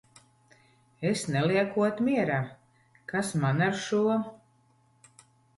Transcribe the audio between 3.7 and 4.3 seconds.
šo!